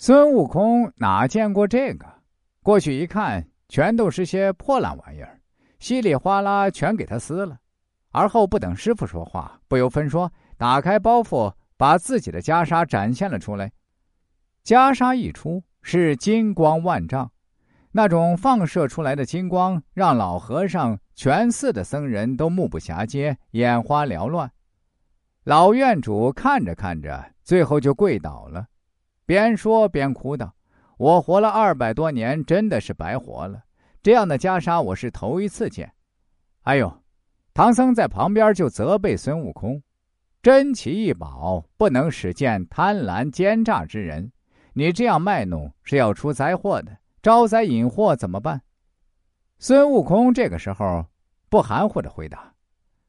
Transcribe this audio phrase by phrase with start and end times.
[0.00, 2.06] 孙悟空哪见过这个？
[2.62, 5.40] 过去一看，全都是些破烂玩意儿，
[5.80, 7.58] 稀里哗啦全给他撕了。
[8.12, 13.72] 而后不等师傅说话，不由分说，打开包袱，把自己的袈裟展现了出来。
[14.64, 17.32] 袈裟一出，是金光万丈，
[17.90, 24.48] 那种放射出来的金光，让老和尚、全寺的僧人都目不暇接，眼花缭乱。
[25.42, 28.68] 老院主看着看着，最后就跪倒了。
[29.28, 30.54] 边说边哭道
[30.96, 33.62] ：“我活了二百多年，真的是白活了。
[34.02, 35.92] 这样的袈裟，我是头一次见。”
[36.64, 37.02] 哎呦，
[37.52, 39.82] 唐僧在旁边就责备孙悟空
[40.40, 44.32] ：“珍奇异宝不能使见贪婪奸诈之人，
[44.72, 48.62] 你这样卖弄是要出灾祸的，招灾引祸怎么办？”
[49.60, 51.04] 孙悟空这个时候
[51.50, 52.54] 不含糊的回答：“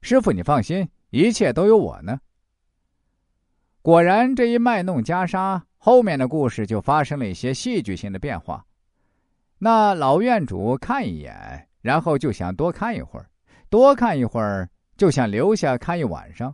[0.03, 2.19] 师傅，你放心，一切都有我呢。”
[3.81, 5.61] 果然，这一卖弄袈裟。
[5.79, 8.65] 后面的故事就发生了一些戏剧性的变化。
[9.57, 13.29] 那老院主看一眼，然后就想多看一会儿，
[13.69, 16.53] 多看一会儿就想留下看一晚上，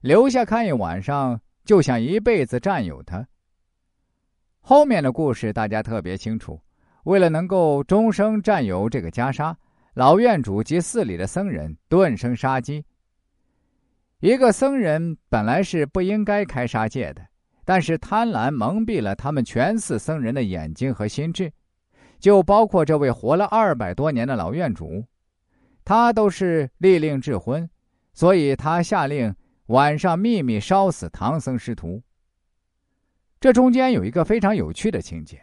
[0.00, 3.26] 留下看一晚上就想一辈子占有它。
[4.60, 6.60] 后面的故事大家特别清楚。
[7.04, 9.54] 为了能够终生占有这个袈裟，
[9.92, 12.84] 老院主及寺里的僧人顿生杀机。
[14.20, 17.22] 一个僧人本来是不应该开杀戒的。
[17.66, 21.50] 但是贪婪蒙蔽了他们全寺僧人的眼睛和心智，
[22.18, 25.02] 就包括这位活了二百多年的老院主，
[25.82, 27.68] 他都是利令智昏，
[28.12, 29.34] 所以他下令
[29.66, 32.02] 晚上秘密烧死唐僧师徒。
[33.40, 35.40] 这中间有一个非常有趣的情节，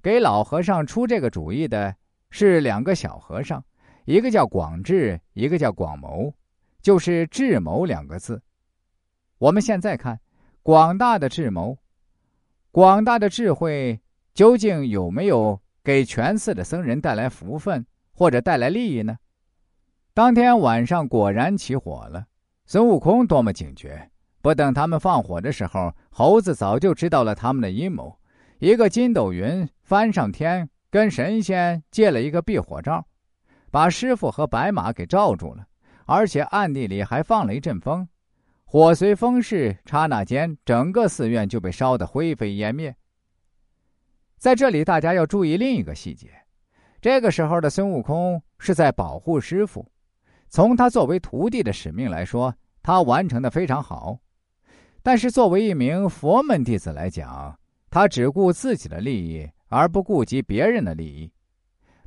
[0.00, 1.94] 给老和尚出这个主意的
[2.30, 3.64] 是两个小和尚，
[4.04, 6.32] 一个叫广智，一个叫广谋，
[6.80, 8.40] 就是智谋两个字。
[9.38, 10.20] 我们现在看。
[10.66, 11.78] 广大的智谋，
[12.72, 14.00] 广大的智慧，
[14.34, 19.16] 究竟有没有给全寺的僧人带来福分或者带来利益呢？
[20.12, 22.26] 当天晚上果然起火了。
[22.64, 24.10] 孙悟空多么警觉！
[24.42, 28.18] 不等他们放火的时候，猴子早就知道了他们的阴谋。
[28.58, 33.06] 一个筋斗云翻上天，跟神仙借了一个避火罩，
[33.70, 35.64] 把师傅和白马给罩住了，
[36.06, 38.08] 而且暗地里还放了一阵风。
[38.68, 42.94] 火随风势，刹那间，整个寺院就被烧得灰飞烟灭。
[44.38, 46.32] 在这里，大家要注意另一个细节：
[47.00, 49.88] 这个时候的孙悟空是在保护师傅，
[50.48, 54.18] 从他作为徒弟的使命来说，他完成的非常好。
[55.00, 57.56] 但是，作为一名佛门弟子来讲，
[57.88, 61.32] 他只顾自己的利益，而不顾及别人的利益，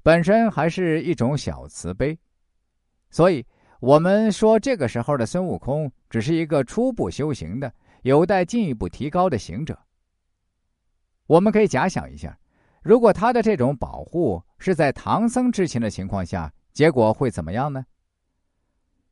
[0.04, 2.20] 本身还是一种小慈悲。
[3.10, 3.46] 所以。
[3.80, 9.78] 我们说，这个时候的孙悟空只是一个初步修行的、有待进一步提高的行者。
[11.28, 12.38] 我们可以假想一下，
[12.84, 17.86] 如果他的这种保护是在唐僧知情的情况下，结果会怎么样呢？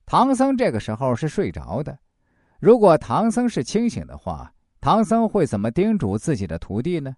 [0.06, 1.98] 唐僧这个时候是睡着的，
[2.60, 7.16] 如果唐僧是清醒的话，唐僧会怎么叮嘱自己的徒弟呢？